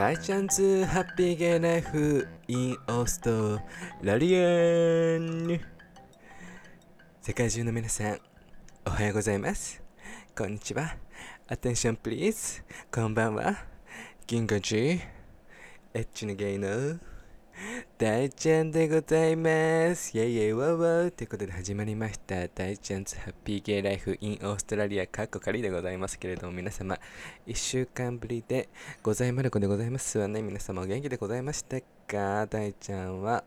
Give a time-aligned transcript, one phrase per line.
[0.00, 3.60] 大チャンズハッピーゲイライフインオースト
[4.00, 5.60] ラリアン。
[7.20, 8.18] 世界中の皆さん
[8.86, 9.82] おはようございます。
[10.34, 10.96] こんにちは。
[11.50, 13.54] Attention please こんばんは。
[14.26, 15.02] 銀河寺エ
[15.92, 16.98] ッチなゲイの
[17.98, 20.16] 大ちゃんでございます。
[20.16, 22.48] イェイイェイワーワーということで始まりました。
[22.48, 26.98] 大ちゃんズハッピーゲイライフインオーストラリアカッコ仮でございますけれども皆様
[27.46, 28.68] 一週間ぶりで
[29.02, 30.18] ございまる子でございます。
[30.18, 32.46] わね皆様お元気でございましたか？
[32.46, 33.44] 大ちゃんは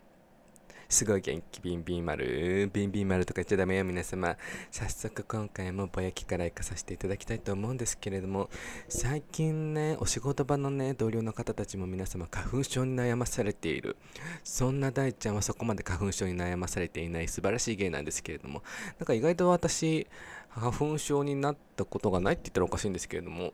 [0.94, 2.70] すごい元気ビンビン丸。
[2.72, 4.38] ビンビン丸とか言っちゃダメよ皆様。
[4.70, 8.52] 早速今回もぼやきから行かさせていただきたいと思うんですけれども
[8.88, 13.98] 最近ねお仕事場のね同僚の方たちも皆様花粉症に悩まされている。
[14.44, 18.62] そんな大ちゃんはそこまで花粉症に悩まされていない素晴らしい芸なんですけれども。
[19.00, 20.06] なんか意外と私
[20.50, 23.54] 花粉症になったことがないって言ったらおかしいんですけれども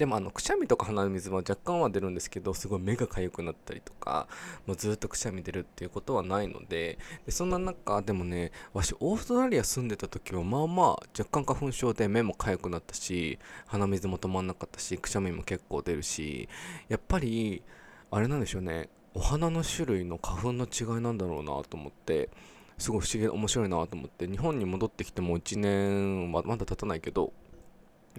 [0.00, 4.28] でもあのくしゃみとか鼻水は若干は出るんですけどすごい目が痒くなったりとか
[4.66, 16.48] もうずっとくしゃみ出るっていうことはないのででそんな中でもねわしオーストラリア住んでた時はまあまあ若干花粉症で目も痒くなったし鼻水も止まんなかったしくしゃみも結構出るし
[16.88, 17.62] やっぱり
[18.10, 22.30] あれなんでしょうねお花の種類の花粉の違いなんだろうなと思って
[22.78, 27.34] すごい不思議面白いなと思って日本に戻ってきても1年はまだ経たないけど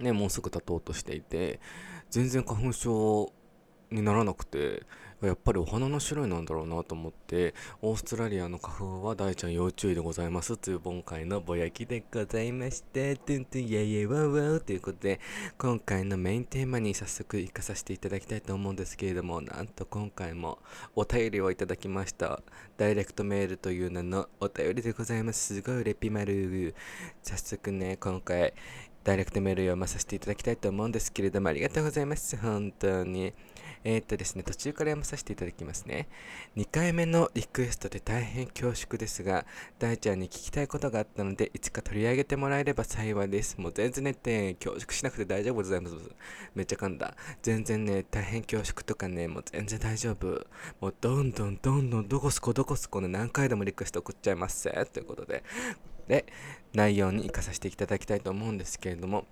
[0.02, 1.60] ね、もうすぐ経とうとしていて
[2.10, 3.32] 全然花粉症
[3.90, 4.82] にならなくて
[5.26, 15.20] やっぱりお花の種類なんだろうなと思ってオーストラリアの花粉は大ちゃん要注意でございますという今回のぼやきでございましてトゥントゥンイェイイェイワウワウということで
[15.58, 20.58] 今回のメインテーマに早速行かさせていただきたいと思うんですけれどもなんと今回も
[20.96, 22.42] お便りをいただきました。
[22.76, 25.54] ダイレクトメールという名のお便りでございます。
[25.54, 26.74] すごいレピマル
[27.22, 28.54] 早速ね今回
[29.04, 32.36] ダイレクトメールを読まさせていただきたいと思うんですけれども、ありがとうございます。
[32.36, 33.32] 本当に。
[33.84, 36.08] えー、っとですね、途中から読まさせていただきますね。
[36.56, 39.44] 2回目のリクエストで大変恐縮ですが、
[39.80, 43.60] 大ちゃんに聞きたいことがあったので、いつか取り上げてもらえれば幸いです。
[43.60, 45.96] もう全然ねって恐縮しなくて大丈夫でございます。
[46.54, 47.16] めっちゃ噛んだ。
[47.42, 50.46] 全然ね、大変恐縮とかね、もう全然大丈夫。
[50.80, 55.42] もうどんどんどんどんどこすこどこすこね、何回でもリクエスト送っちゃいますということで、
[56.08, 56.26] で
[56.74, 59.26] 内容に生かさせていただきたいと思うんですけれども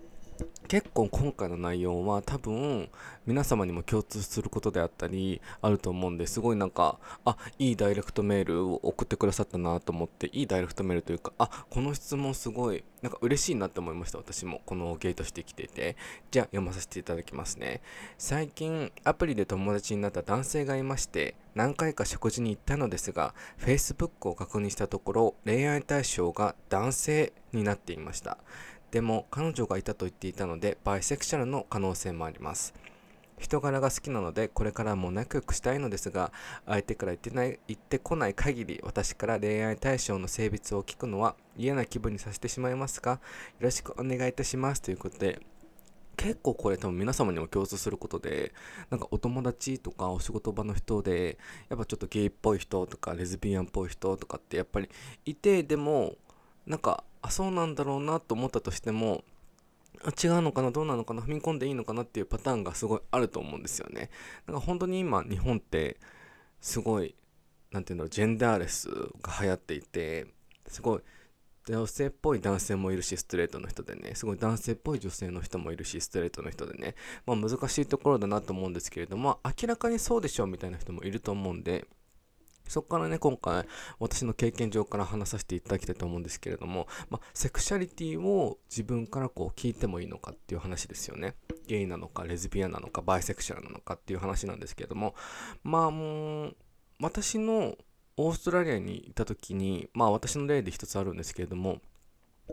[0.68, 2.88] 結構今回の内容は多分
[3.26, 15.96] 皆様にも共通することであったりあると思うんですごいなんかあいいダイレクトメールを送ってくださったなと思っていいダイレクトメールというかあこの質問すごいなんか嬉しいなって思いました私もこのゲートしてきていて。
[16.30, 17.80] じゃあ読まさせていただきますね。
[18.18, 28.38] 最近アプリで友達になった男性がいまして何回か食事に行ったのですが Facebook を確認したところ恋愛対象が男性になっていました。
[28.90, 32.74] でも彼女がいたと言っていたのでバイセクシャルの可能性もあります。
[33.38, 36.30] 人柄が好きなのでこれからも仲良くしたいのですが
[36.66, 43.12] 相手から言ってない言ってこない限り私から恋愛対象の性別を聞くのは嫌な気分にさせてしまいますか？
[43.12, 43.18] よ
[43.60, 44.82] ろしくお願いいたします。
[44.82, 45.40] ということで
[46.18, 48.52] 結構これ多分皆様にも共通することで
[48.90, 51.38] なんかお友達とかお仕事場の人で
[51.70, 54.90] やっぱちょっとゲイっぽい人とかレズビアンっぽい人とかってやっぱり
[55.24, 56.16] いてでも
[56.66, 59.24] なんかあそうなんだろうなと思ったとしても
[60.22, 64.10] 違うのかなどうなのかな踏み込んでいいのかなっていうパターンがすごいあると思うんですよね。
[64.46, 65.98] なんか本当に今日本って
[66.60, 67.14] すごい
[67.70, 70.26] 何て言うんだろうジェンダーレスが流行っていて
[70.66, 71.00] すごい
[71.68, 76.94] 女性っぽい男性もいるしストレートの人でねすごい男性っぽい女性の人もいるしストレートの人でね
[77.26, 81.86] まあ難しいところだなと思うんですけれども明らかにそうでしょうみたいな人もいると思うんで
[82.70, 83.66] そこからね、今回、
[83.98, 91.34] 私の経験上から話させていただきたいと思うんですけれども、まあ、セクシャリティを自分からこう聞いてもいいのかっていう話ですよね。
[91.66, 95.16] ゲイなのか、レズビアンなのか、バイセクシャルなのかっていう話なんですけれども、
[95.64, 96.56] まあもう、
[97.00, 97.76] 私の
[98.16, 101.80] オーストラリアにいた時に、まあ私の例で一つあるんですけれども、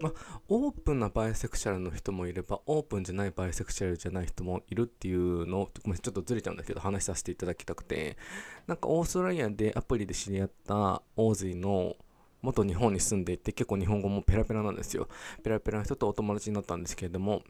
[0.01, 8.17] まあ、オープンなバイセクシャルの人もいれば、オープンじゃないバイセクシャルじゃない人もいるっていうのを、ごめん、ちょっとずれちゃうんだけど、話させていただきたくて、
[8.67, 11.95] なんかオーストラリアでアプリで知り合ったオーズイの
[12.41, 15.07] 元日本に住んでいて、結構日本語もペラペラなんですよ。
[15.43, 17.43] ペラペラの人とお友達になったんですけれども、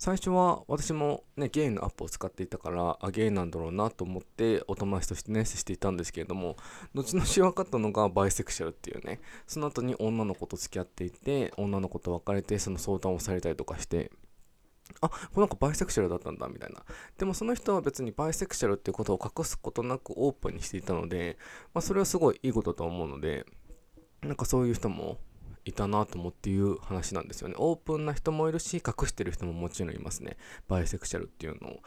[0.00, 6.56] 最初は私もね、ゲイのアップを使っていたから、あ、ゲイなんだろうなと思ってお友達としてね、接していたんですけれども、
[6.94, 14.10] 後々分かったのがバイセクシャルっていうね、その後に女の子と付き合っていて、女の子と別れて、その相談をされたりとかして、
[15.02, 16.82] あ、この子バイセクシャルだったんだ、みたいな。
[17.18, 21.36] でもその人は別にバイセクシャルっていうことを隠すことなくオープンにしていたので、
[21.74, 23.44] まあそれはすごいいいことだと思うので、
[24.22, 25.18] なんかそういう人も
[25.70, 27.54] いたなと思っていう話なんですよね。
[27.58, 30.36] オープンな人もいるし、隠してる人ももちろんいますね。
[30.68, 31.80] バイセクシャルっていうのを。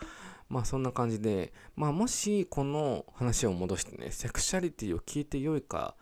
[0.49, 5.95] まあそんな感じで、まあもしこの話を戻してね、セクシャリティを聞いて良いか、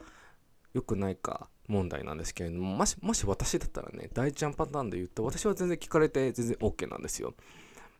[0.73, 7.33] 良くないか問題なんですけれども、もし、もし私だったらね、大ちゃんパターンで言うと、私は全然聞かれて全然 OK なんですよ。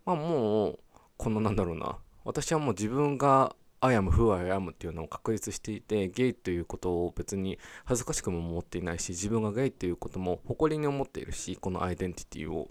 [0.06, 0.80] まあもう、
[1.18, 12.70] このなんだろうな、私はもう自分が I am who I am っていうのを確立していて、ゲイということを別に恥ずかしくも思っていないし、自分がゲイっていうことも誇りに思っているし、このアイデンティティを。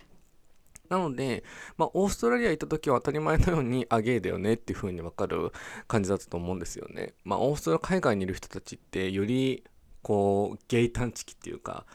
[0.89, 1.43] なので、
[1.77, 5.53] まあ、オーストラリア行った時は当たり前のように、あ、ゲイだよねっていう風にわかる
[5.89, 7.15] 感じだったと思うんですよね。
[7.25, 9.65] まあ、オーストラリア海外にいる人たちって、より、
[10.03, 11.87] こう、ゲイ探知機っていうか、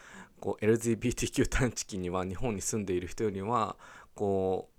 [0.41, 3.77] こう、LGBTQ 探知機には日本に住んでいる人よりは、
[4.13, 4.74] こう、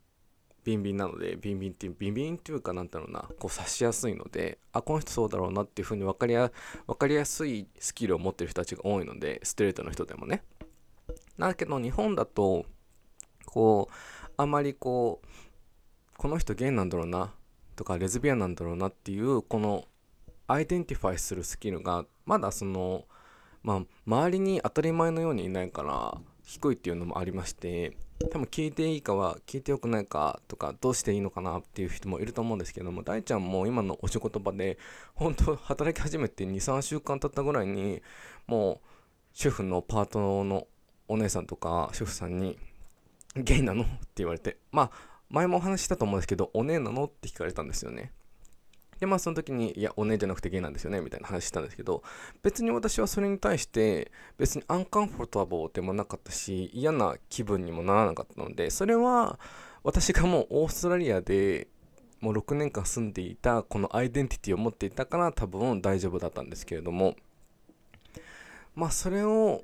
[0.66, 6.50] ビンビンなので、ビンビンっていう、ビンビンっていうかなんだろうな、こう察しやすいので、あ、この人そうだろうなっていうふうに分かりや、
[6.88, 10.42] 分かりやすいスキルを持ってる人たちが多いので、ストレートの人でもね。
[11.38, 12.66] だけど日本だと、
[13.44, 13.94] こう、
[14.36, 15.26] あまりこう、
[16.16, 17.32] この人ゲイなんだろうな、
[17.76, 19.86] とかレズビアンなんだろうなっていう、この
[20.48, 23.06] identify するスキルが、まだその、
[23.62, 34.78] まあ、周りに当たり前のようにいないから、低いっていうのもありまして、多分聞いていいかは聞いてよくないかとかどうしていいのかなっていう人もいると思うんですけども大ちゃんも今のお仕事場で
[35.14, 38.02] 本当働き始めて23週間経ったぐらいに
[38.46, 38.88] もう
[39.32, 40.66] 主婦のパートの
[41.08, 42.58] お姉さんとか主婦さんに
[43.36, 44.90] 「ゲイなの?」って言われてまあ
[45.28, 48.12] 前もお話したと思うんですけど「お姉なの?」って聞かれたんですよね
[49.00, 52.02] でまあその時にいやお姉じゃなくてゲイなんですよねみたいな話したんですけど
[52.42, 59.38] 別に私はそれに対して別にアンカンフォータボーでもなかったし嫌な気分にもならなかったのでそれは
[59.82, 61.68] 私がもうオーストラリアで
[62.20, 67.14] もう6年間住んでいたこのアイデンティティを持っていたから多分大丈夫だったんですけれども
[68.74, 69.62] まあそれを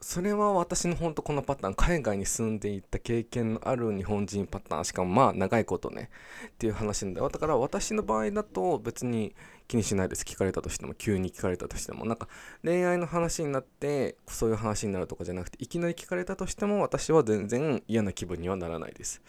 [0.00, 6.10] それは私の本当このパターン海外に住んでいった経験のある日本人パターンしかもまあ長いことね
[6.46, 7.28] っていう話なんだよ。
[7.28, 9.34] だから私の場合だと別に
[9.66, 10.22] 気にしないです。
[10.22, 12.04] 聞かれたとしても急に聞かれたとしても。
[12.04, 12.28] なんか
[12.62, 19.20] 恋愛の話になってそういう話になるとかじゃなくていきなり聞かれたとしても私は全然嫌な気分にはならないです。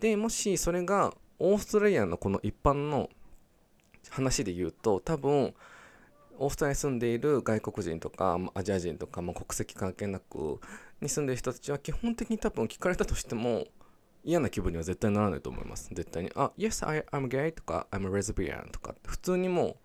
[0.00, 3.08] でもしそれがオーストラリアのこの一般の
[4.10, 5.54] 話で言うと多分
[6.38, 10.60] オーストラリアに住んでいる外国人とかアジア人とか、まあ、国籍関係なく
[11.00, 13.66] に住んでる人たちは基本的に多分聞かれたとしても
[14.24, 15.90] 嫌な気分には絶対ならないと思います。
[15.92, 16.32] 絶対に。
[16.34, 19.76] あ、Yes, I, I'm gay とか I'm a lesbian とか普通にもう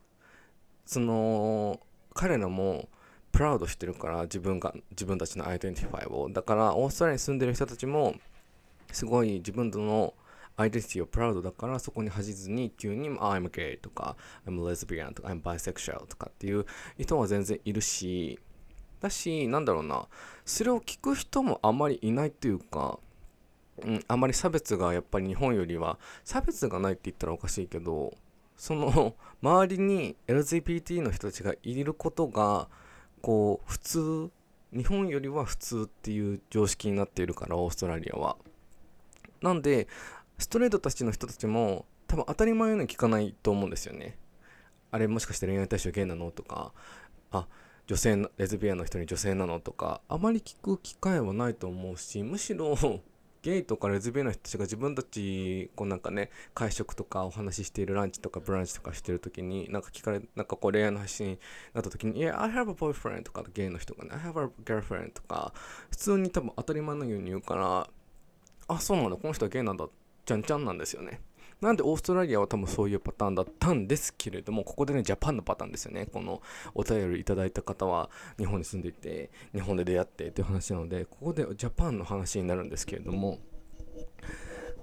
[0.86, 1.80] その
[2.14, 2.90] 彼らも
[3.32, 8.16] proud してるから自分が自分たちの identify をだからオーストラリアに住んでる人たちも
[8.92, 10.14] すごい自分との
[10.60, 16.66] アイデンティティをプラウドだからそこに恥じずに急に、I'm gay とか I'm lesbian とか I'm bisexual とかっていう
[16.98, 18.40] 人は全然いるし
[19.00, 20.08] だしなんだろうな
[20.46, 23.00] それを聞く人もあまりいないっていうか
[23.82, 28.14] うん、あまり差別がやっぱり日本よりは差別がないって言ったらおかしいけど
[28.58, 32.68] その周りに LGBT の人たちがいることが
[33.22, 34.32] こう普通
[34.74, 38.36] 日本よりは普通っていう常識になっているからオーストラリアは。
[39.42, 39.88] なんで
[40.40, 44.18] ストレートたちの人たちも多分当たり前のように聞かないと思うんですよね。
[44.90, 46.32] あれもしかして恋愛対象ゲイなの？
[46.32, 46.74] とか、
[47.32, 47.46] あ、
[47.86, 49.60] 女性のレズビアンの人に女性なの？
[49.60, 52.76] とか、あまり聞く機会はないと思うし、むしろ
[53.42, 61.40] ゲイとかレズビアンの人たちが自分たち、こうなんかね、会食とかお話ししているランチとかブランチとかしてる時に、なんか聞かれ、なんかこう恋愛の話に
[61.74, 65.54] なった時に、いや、I have a boyfriend とかゲイの人がね、I have a girlfriend とか、
[65.90, 67.88] 普通に多分当たり前のように言うから、
[68.68, 69.90] あ、そうなんだ、この人はゲイなんだっ
[70.30, 71.22] ちゃんちゃんなんですよね。
[71.60, 76.06] なんでオーストラリアは多分そういうパターンだったんですけれども、ここでね、ジャパンのパターンですよね。
[76.06, 76.44] この
[76.76, 83.40] お便りいただいた方は日本に住んでいて、日本で出会ってっていう話なので、ここでジャパンの話になるんですけれども、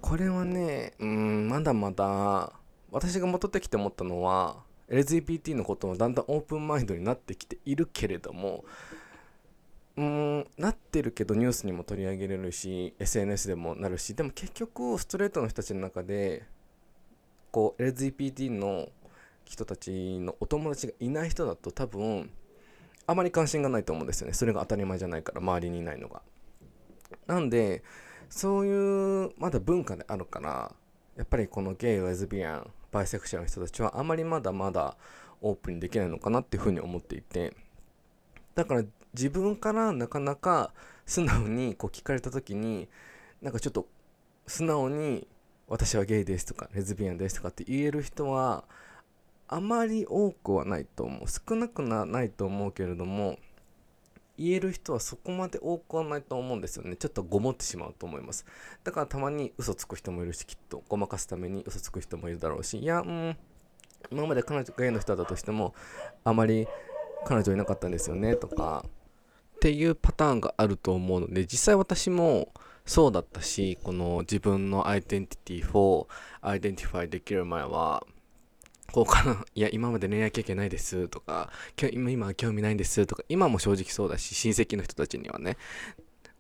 [0.03, 2.53] これはね、うん、まだまだ、
[2.91, 8.65] 私が戻ってきて思ったのは、LGBT のことをだんだんオープンマインドになってきているけれども、
[9.97, 16.45] うんなってるけどニュースにも取り上げれるし SNS でもなるしでも結局ストレートの人たちの中で
[17.51, 18.89] こう LGBT の
[19.47, 22.31] 人たちのお友達がいない人だと多分
[23.07, 24.35] あまり関心がないと思うんですよね。
[24.35, 26.23] それが当たり前じゃないから周りにいないのが。
[27.27, 27.83] なんで
[28.29, 30.75] そういうまだ文化であるから
[31.17, 34.97] やっぱりこのゲイレズビアンバイセクシャルの人たちはあまりまだまだ
[35.41, 37.57] オープンにできないのかなっていうふうに思っていて。
[38.55, 38.85] だから
[39.17, 40.73] 自分からなかなか
[41.07, 42.89] 素直にこう聞かれた時に
[43.41, 43.87] なんかちょっと
[44.47, 45.27] 素直に
[45.69, 48.65] 私はゲイですとかレズビアンですとかって言える人は
[49.49, 51.25] あまり多くはないと思う。
[51.29, 53.39] 少なくなないと思うけれども
[54.37, 56.97] 言える人はそこまで多くはないと思うんですよね。
[56.97, 58.45] ちょっとごもってしまうと思います。
[58.85, 60.83] だからたまに嘘つく人もいるしきっと。
[60.89, 62.79] ごまかすために嘘つく人もいるだろうし。
[62.79, 63.37] いやうん。
[64.11, 65.75] 今まで彼女がゲイの人だとしても
[66.23, 66.69] あまり
[67.25, 68.85] 彼女いなかったんですよねとか。
[69.67, 72.53] っていうパターンがあると思うので実際私も
[72.85, 76.07] そうだったしこの自分のアイデンティティを
[76.41, 78.07] identify できる前は
[78.93, 81.51] こうかないや今まで恋愛経験ないですとか
[81.93, 85.57] 今今は興味ないんですとか今も正直そうだし親戚の人たちにはね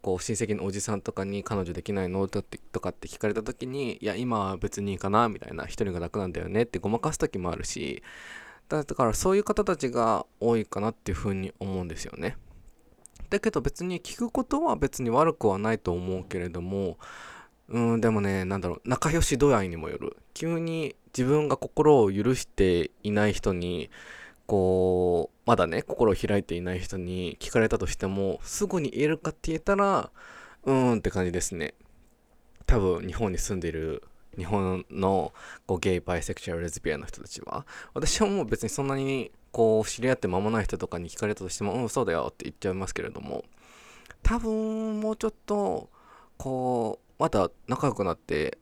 [0.02, 2.44] こう親戚のおじさんとかに彼女できないのと
[2.80, 8.04] かって聞かれた時にいや今は別にいいかなみたいな一人が楽なんだよねってごまかす時もあるし
[8.68, 12.36] だからそういう方たちが多いかなっていうふうに思うんですよね。
[13.28, 16.98] だけど別に聞くことは別に悪くはないと思うけれども
[17.68, 20.16] うんでもねなんだろう仲良し度合いにもよる。
[20.34, 23.90] 急に自分が心を許していない人に
[24.46, 30.10] こうまだね心を開いていない人に聞かれたとしてもすぐに言えるかって言えたら
[30.64, 31.74] うーんって感じですね。
[32.66, 34.02] 多分日本に住んでいる
[34.36, 35.32] 日本の
[35.66, 37.66] こうゲイバイセクシュアルレズビアの人たちは。
[37.94, 43.42] 私はもう別にそんなにこう知り合って間もない人とかに聞かれたとしてもうんそうだよって言っちゃいますけれども
[44.22, 45.88] 多分もうちょっと
[46.36, 48.58] こうまだ仲良くなって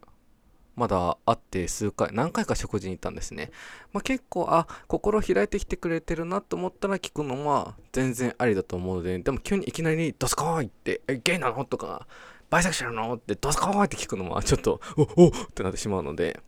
[0.76, 3.50] まだ会って数回何回か食事に行ったんですね、
[3.92, 12.06] まあ、結構あ心開いてきてくれてるなと思ったら聞くのは全然ありだと思うのででも急にいきなり「ドスコーイ!」って「えゲイなの?」とか
[12.50, 16.40] 「バイセクシャルなの?」って「ドスコーイ!」って聞くのはちょっと「おおっってなってしまうので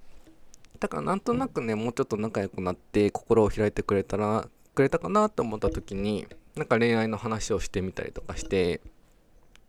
[0.79, 8.81] だからなんとなくねもうちょっと仲良くなって心を開いてくれたらくれたかなと思った時になんか恋愛の話をしてみたりとかして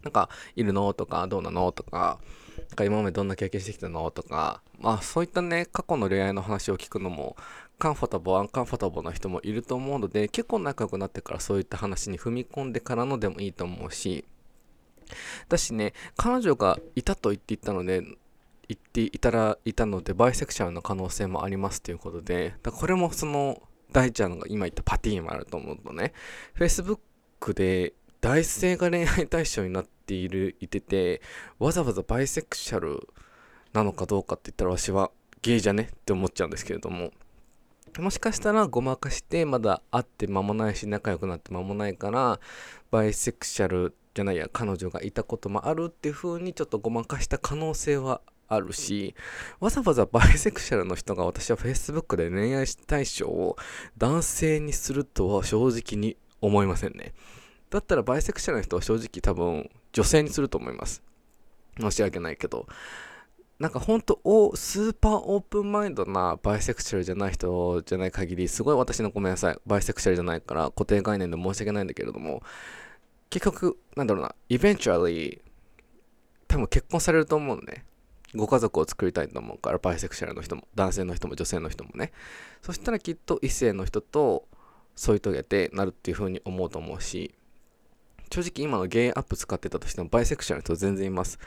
[0.04, 2.20] なんかいるのとかどうなのとか
[2.58, 7.36] なんか今までどんな経験してきたのとかまあそういったね過去の恋愛の話を聞くのも
[7.80, 14.26] カンフォタボーアンカンフォタボーな人もいると思うので結構仲良くなってからそういった話に踏み込んでからのでもいいと思うし
[15.50, 18.04] だしね彼女がいたと言っていたので
[18.70, 26.14] 言っていたらいたのでバイセクシャルの可能性もありますということでだこれもその大ちゃんが今言ったパティーンもあると思うとね。
[26.58, 31.22] Facebook で男性が恋愛対象になっているいてて
[31.60, 33.08] わざわざバイセクシャル
[33.74, 37.12] なのかどうかって言ったら私はゲイじゃねって思っちゃうんですけれども。
[38.00, 42.40] もしかしたらごまかしてまだ会って間もないし仲良くなって間もないから
[42.92, 49.16] バイセクシャルじゃないや彼女がいたこともあるっていう風にちょっとごまかした可能性はあるし
[49.60, 53.58] わざわざバイセクシャルの人が私は Facebook で恋愛対象を
[53.98, 57.14] 男性にするとは正直に思いませんね。
[57.70, 61.04] だったらバイセクシャルの人は正直多分女性にすると思います。
[61.80, 62.68] 申し訳ないけど。
[63.60, 64.22] なんかほんと
[64.56, 69.58] super open mind なバイセクシャルじゃない人じゃない限り、すごい私のごめんなさい。
[69.66, 72.44] バイセクシャルじゃないから固定概念で申し訳ないんだけれども、
[73.32, 75.42] 結局、なんだろうな、 eventually、
[76.48, 77.84] 多分結婚されると思うのね。
[78.36, 82.12] ご家族を作りたいと思うから、バイセクシャルの人も、男性の人も女性の人もね。
[82.62, 84.48] そしたらきっと異性の人と
[84.96, 87.34] 添い遂げてなるっていう風に思うと思うし、
[88.32, 91.40] 正直今のゲイアップ使ってたとしてもバイセクシャルの人全然います。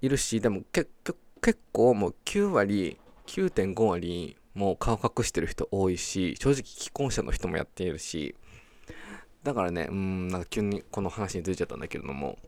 [0.00, 8.34] いるし、でも結局、結構もう9割、9.5割もう顔隠してる人多いし、正直既婚者の人もやっているし、
[9.44, 12.38] だからね、うん、なんか急にこの話にずれちゃったんだけれども、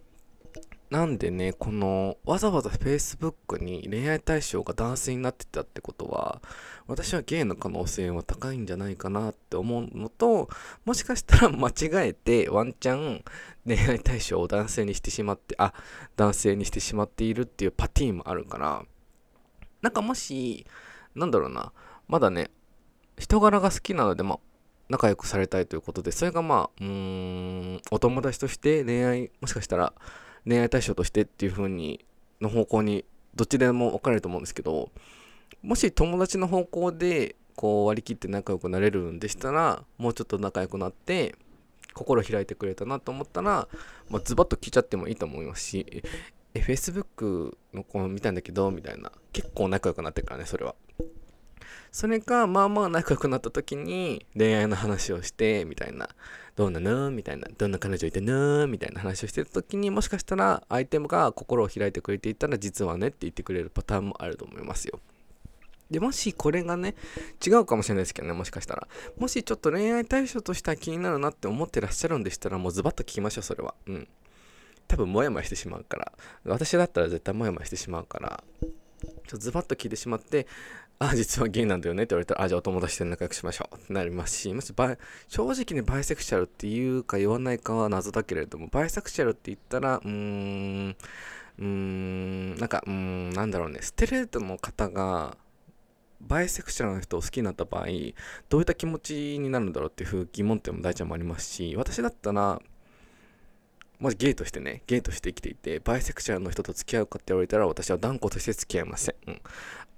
[0.91, 6.43] なんでね、このわざわざ Facebook に恋愛対象が男性になってたってことは、
[6.89, 10.49] 私はゲイの可能性は高いんじゃないかなって思うのと、
[10.85, 13.23] もしかしたら間違えてワンチャン
[13.65, 15.73] 恋愛対象を男性にしてしまって、あ、
[16.17, 18.83] 男性にしてしまっているっていうパティーンもあるから、
[19.83, 20.67] なんかもし、
[21.15, 21.73] なんだろうな、
[22.09, 22.51] まだね、
[23.17, 24.39] 人柄が好きなので、まあ、
[24.89, 26.87] 仲良くされたいということで、それがまあ、うー
[27.77, 29.93] ん、お友達として恋愛、もしかしたら、
[30.47, 32.05] 恋愛対象としてっていう風に
[32.41, 33.05] の方向に
[33.35, 34.91] どっちでも分かれると思うんですけど
[35.63, 41.35] もし友達の方向でこう割り切って仲良くなれるんでしたらもうちょっと仲良くなって
[41.93, 43.69] 心開いてくれたなと思ったら、
[44.09, 46.03] まあ、ズバッと聞いちゃってもいいと思いますし
[46.55, 49.13] え Facebook の子見たんだけどみたいな。
[49.33, 50.75] 結構仲良くなってるからねそれは。
[51.93, 56.09] それかまあまあ仲良くなった時に恋愛の話をしてみたいな。
[56.57, 57.11] どうなの？
[57.11, 57.49] みたいな。
[57.57, 58.67] どんな彼女いての？
[58.67, 65.01] みたいな話をしてた時にもしかしたら相手が心を開いてくれていたら実はねって言ってくれるパターンもあると思いますよ。
[65.91, 66.95] でもしこれがね
[67.45, 68.87] 違うかもしれないですけどねもしかしたら。
[69.19, 73.75] もしちょっと恋愛対象としては気になるなって思ってらっしゃるんでしたらもうズバッと聞きましょうそれは。
[73.87, 74.09] うん。
[74.87, 76.13] 多分モヤモヤしてしまうから。
[76.45, 78.45] 私だったら絶対モヤモヤしてしまうから。
[79.31, 80.49] ちょズバッと聞いてしまって
[80.99, 84.75] あ実はゲイなんだよねって言われたらあじゃあお友達で仲良くしましょうってなりますしもし
[85.29, 90.97] 正直にバイセクシャルって言うか言わないかは謎だけれどもバイセクシャルって言ったらうーん
[91.59, 95.37] うーんなんかうーんなんだろうねストレートの方が
[96.21, 97.87] バイセクシャルの人を好きになった場合
[98.49, 102.61] どういった気持ちになるんだろうっていう疑問点も大ちゃんもありますし私だったら
[104.01, 109.15] もしゲイとしてね、ゲイとして生きていて、バイセクシャルの人と付き合うかって言われたら、私は断固として付き合いません。
[109.27, 109.41] うん。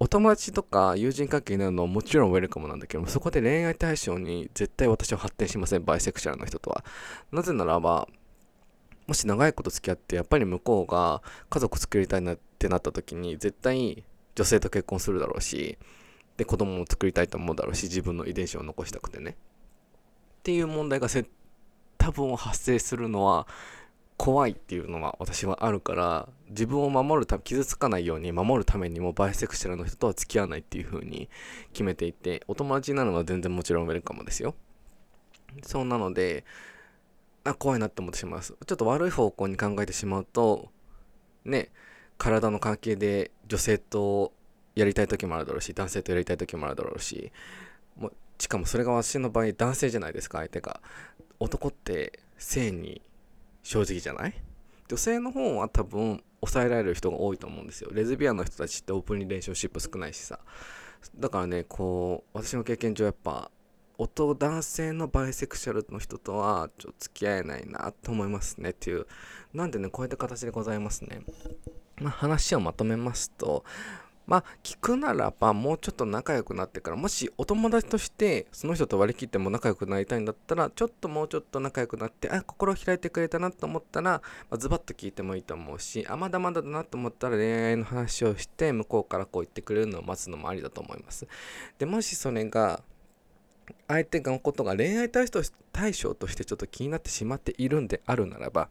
[0.00, 6.84] お友達とか友人関係になるのはもちろんウェルカムなんだけども、そこで恋愛対象に絶対私は発展しません、バイセクシャルの人とは。
[7.30, 8.08] なぜならば、
[9.06, 14.02] もし長いこと付き合って、やっぱり向こうが家族作りたいなってなった時に、絶対
[14.34, 15.78] 女性と結婚するだろうし、
[16.36, 19.36] で、子供も作りたいと思うだろうし、自分の遺伝子を残したくてね。
[20.40, 21.06] っていう問題が
[21.98, 23.46] 多分発生するのは、
[24.22, 31.28] 怖いっていうのは私はあるから自分を守るため傷つかないように守るためにもバイセクシャルの人とは付き合わないっていう風に
[31.72, 34.54] 決めていてお友達になるのは全然もちろんウェルカムですよ。
[35.64, 36.44] そうなので
[37.42, 38.54] あ怖いなって思ってしまいます。
[38.64, 40.68] ちょっと悪い方向に考えてしまうと
[41.44, 41.72] ね
[42.16, 44.32] 体の関係で女性と
[44.76, 47.32] やりたい時もあるだろうし男性とやりたい時もあるだろうし
[47.96, 50.80] もしかもそれが私の場合男性じゃないですか相手が。
[51.40, 53.02] 男って性に
[53.62, 54.34] 正直じゃない？
[54.88, 57.90] 女性の方は多分抑えられる人が多いと思うんですよ。
[57.92, 60.40] レズビアンの人たちってオープンリレーションシップ少ないしさ。
[61.16, 63.50] だからねこう私の経験上やっぱ
[63.98, 69.06] 男男性のバイセクシャルの人とはちょっと付き合えないなと思いますねっていう。
[69.54, 71.22] なんでねこういった形でございますね。
[72.00, 73.64] まあ話をまとめますと
[74.26, 91.26] まあ、聞くならば、もうちょっと仲良くなってから、もしお友達としてその人と割り切っても仲良くなりたいんだったら、ちょっともうちょっと仲良くなって、あ、心を開いてくれたなと思ったら、まあ、ズバッと聞いてもいいと思うし、あ、まだまだだなと思ったら恋愛の話をして、向こうからこう言ってくれるのを待つのもありだと思います。
[91.78, 92.82] で、もしそれが、
[93.88, 95.26] 相手のことが恋愛対
[95.92, 98.68] 象としてちょっと気になってしまっているんであるならば、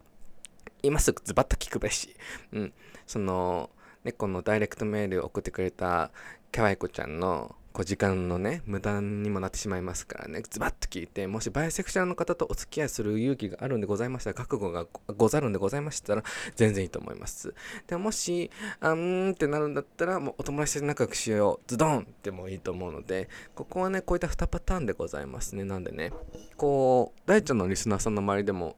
[0.84, 2.16] 今すぐズバッと聞くべし。
[2.52, 2.74] うん。
[3.06, 3.70] その、
[4.18, 6.12] このダイレクトメールを送ってくれた
[6.52, 16.24] 可愛い子ちゃんのこう時間のね、無駄にもなってしまいますからね、ズバッと聞いて、もしバイセクシャルの方とお付き合いする勇気があるんでございましたら、覚悟がござるんでございましたら、
[16.56, 17.54] 全然いいと思います。
[17.88, 25.64] でもし、あーんってなるんだったら、もうお友達で仲良くしよう、ズドンってもいいと思うので、ここはね、こういった2パターンでございますね。
[25.64, 26.12] なんでね、
[26.58, 28.76] こう、大ちゃんのリスナーさんの周りでも、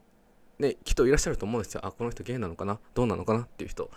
[0.59, 1.81] ね、きっといらっしゃると思うんですよ。
[1.83, 2.79] あ、この人ゲイなのかな？
[2.93, 3.39] どうなのかな？
[3.39, 3.89] っていう人。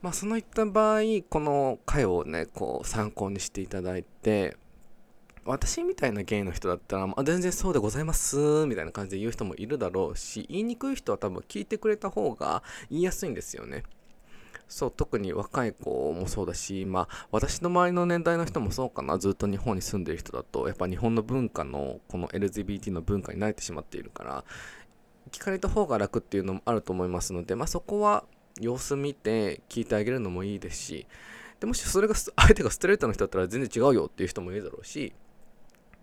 [0.00, 4.56] まあ、そのいった場合、この回をね、こう参考にしていただいて、
[5.44, 13.82] 私みたいなゲイの人だったら、まあ、全然そうでございますみたいな感じで言う人もいるだろうし、言いにくい人は多分聞いてくれた方が言いやすいんですよね。
[14.68, 24.44] そう、特に若い子もそうだし、まあ、私の周りの年代の人もそうかな、ずっと日本に住んでる人だと、やっぱ日本の文化の、この LGBT の文化に慣れてしまっているから、
[25.32, 28.24] 聞かれた方が楽っていうのもあると思いますので、まあ、そこは
[28.60, 31.06] 様子見て聞いてあげるのもいいですし
[31.60, 35.12] でもしそれが相手がストレートの人だったら全然違うよっていう人もいるだろうし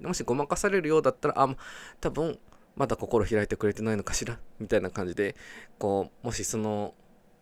[0.02, 1.56] もしごまかされるようだったらあ
[2.02, 2.38] 多分
[2.76, 5.36] まだ心開いてくれてないのかしらみたいな感じで
[5.80, 6.94] こうもしその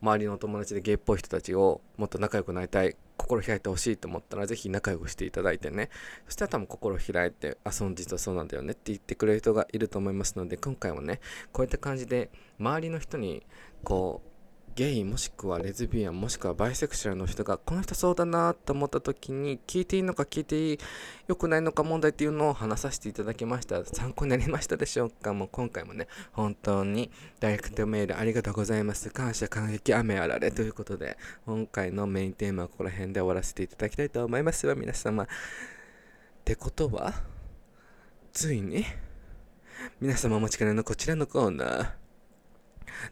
[0.01, 5.89] 周りのお友達でゲイっぽい人たちをもっと仲良くなりたい心開いてほしいと思ったらぜひ仲良くしていただいてね。
[6.25, 11.21] そしたら多分心開いてあその実はそうなんだよねって言ってくれる人がいると思いますので今回はね
[11.53, 13.43] こういった感じで周りの人に
[13.85, 14.32] こう
[14.75, 20.83] ゲイもしくはレズビアンもしくはバイセクシャルの人がこの人そうだなと思った時に聞いていいのか聞いて
[21.27, 23.85] よくないのか問題っていうのを話させていただきました。
[23.85, 25.31] 参考になりましたでしょうか。
[25.33, 29.11] もう今回もね本当にダイレクトメールありがとうございます。
[29.11, 34.65] 感謝感激雨あられということで今回のメインテーマはここら辺で終わらせていただきたいと思います。
[34.65, 35.23] わ皆様。
[35.23, 35.27] っ
[36.43, 37.13] てことは
[38.31, 38.83] ついに
[40.01, 41.89] 皆様お待ちかねのこちらのコーナー。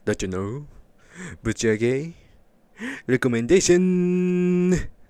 [0.05, 0.80] Don't you know?
[1.43, 2.13] ぶち上げ
[3.07, 5.01] レコメンデーション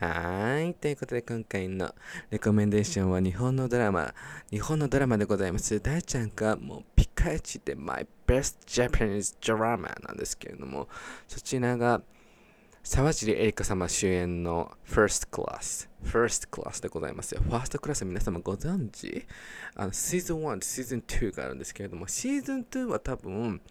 [0.00, 0.74] はい。
[0.74, 1.94] ということで今回の
[2.30, 4.12] レコメンデーションは日本のドラマ、
[4.50, 5.80] 日本のドラマでございます。
[5.80, 10.88] 大ちゃんがもうピカイチで My Best Japanese Drama なんですけれども、
[11.26, 12.02] そちらが
[12.86, 17.40] 沢尻エリカ様主演の First Class First Class でございますよ。
[17.42, 19.26] ファーストクラス皆様ご存知？
[19.74, 23.62] あの、シーズン1とシーズン2があるんですけれども、シーズン2は多分、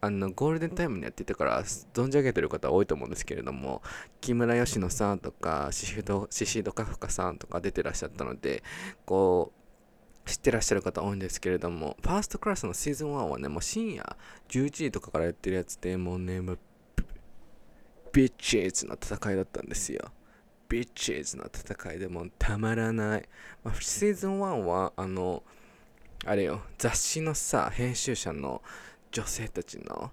[0.00, 3.82] あの、ゴールデンタイムにやっていたから、存じ上げてる方多いと思うんですけれども、
[4.22, 8.62] 木村佳乃さんとか、シシド、シシドカフカさんとか出てらっしゃったので、
[9.04, 14.16] こう、知ってらっしゃる方多いんですけれども、ファーストクラスのシーズン1はね、もう深夜
[14.48, 16.40] 11時とかからやってるやつで、もうね、
[18.12, 20.10] ビッチーズの戦いだったんですよ。
[20.68, 23.28] ビッチーズの戦いでもたまらない。
[23.64, 25.42] まあ、シーズン1は、あの、
[26.24, 28.62] あれよ、雑誌のさ、編集者の
[29.10, 30.12] 女性たちの、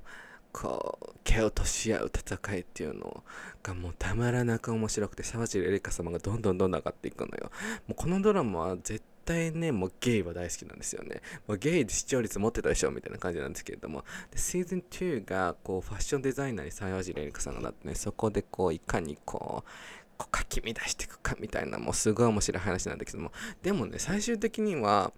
[0.51, 3.23] こう、蹴落とし合う戦いっていうの
[3.61, 7.51] がもうたまらなく面白くて、沢尻エリカ様がどんどんどんどん上がっていくのよ。
[7.87, 11.21] もうこのドラマは絶対ね、もうゲイは大好きなんですよね。
[11.47, 19.69] もうゲイで視聴率持ってたでしょみたいな感じなんですけれども、でシーズン2がこうファッションデザイナーに沢尻エリカさんがなってね、そこでこういかにこう、
[20.17, 25.13] こうかき乱していくかみたいな、もうすごい面白い話なんだけども、でもね、最終的には、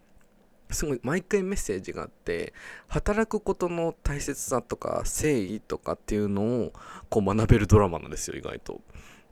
[0.71, 2.54] すごい毎回メッセージがあって
[2.88, 6.74] 働くことの大切さとか誠意とかっていうのを
[7.10, 8.80] こう学べるドラマなんですよ意外と。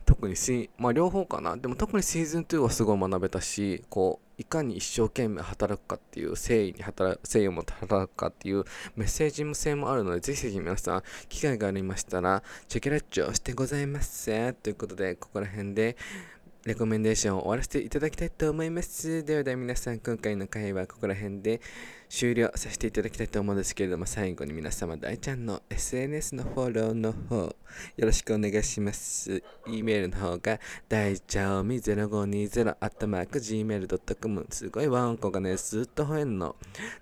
[0.05, 0.35] 特に、
[0.77, 1.55] まあ両方かな。
[1.57, 8.63] でも特にシーズン2はすごい学べたし、こう、いかに一生懸命働くかっていう、誠意に働、誠意を持って働くかっていう
[8.95, 14.53] メッセージも性もあるので、ぜひぜひ皆さん、機会がありましたら、チェケラッチョしてございます。
[14.53, 15.97] ということで、ここら辺で、
[16.65, 19.23] レコメンデーションを終わらせていただきたいと思います。
[19.23, 21.61] ではでは皆さん、今回の会はここら辺で
[22.09, 27.55] 終了させていただきたいと思うんですけれども、最後に皆様、大ちゃんの SNS のフォローの方、よ
[27.97, 29.43] ろしくお願いします。
[29.67, 36.55] e メールの方が、大ちゃおみ0520 at mark gmail.com すごいワンコがね、ずっと吠えんの。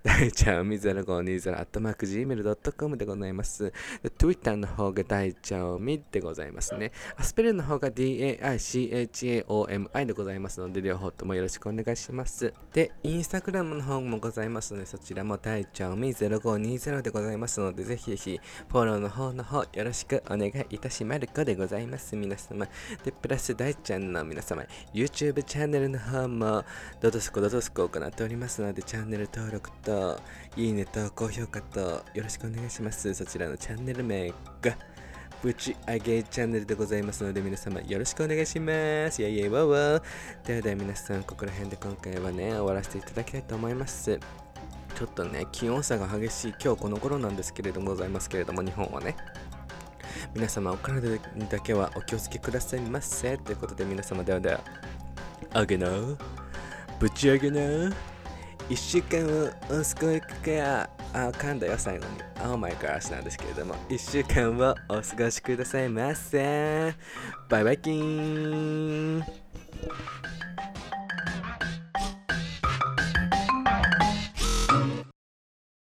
[0.04, 3.72] 大ちゃおみ0520 at mark gmail.com でございます。
[4.18, 6.92] Twitter の方が大ちゃおみでございますね。
[7.16, 8.46] アスペルの方が DAICHAOMI
[10.06, 12.54] でございますので、両方ともよろしくお願いします。
[12.74, 22.16] で、インスタグラムの方もございますので、そちらも大ちゃんみ0520でございますので、ぜひぜひフォローの方の方よろしくお願いいたしまる子でございます。
[22.16, 22.68] 皆様。
[23.06, 24.64] で、プラス大ちゃんの皆様、
[24.96, 26.66] YouTube チャンネルの方も
[27.00, 30.20] どどすこどどすこ行っておりますので、チャンネル登録と、
[30.56, 31.80] いいねと高評価と
[32.16, 33.14] よろしくお願いします。
[33.14, 34.30] そちらのチャンネル名
[34.62, 34.76] が、
[35.44, 38.74] ぶち上げチャンネルでございますので皆様よろしくお願いしま
[39.12, 39.22] す。
[39.22, 40.04] イェイイェイワーワー。
[40.48, 44.20] ではでは皆さんここら辺で今回はね終わらせていただきたいと思います。
[44.98, 49.16] ちょっとね、気温差が激しい今日この頃なんですけれどもございますけれども、日本はね。
[50.34, 53.38] 皆様、お体だけはお気をつけくださいませ。
[53.38, 54.60] ということで、皆様、ではでは、
[55.54, 55.88] あげな、
[57.00, 57.96] ぶち上げな、
[58.72, 62.52] 一週間をお過ごしくや、あ、噛んだよ、最後に。
[62.52, 66.96] Oh my gosh なんですけれども、一週間をお過ごしくださいませ。
[67.50, 69.24] バイバイキーン